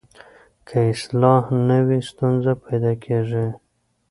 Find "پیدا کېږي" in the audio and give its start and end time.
2.65-3.45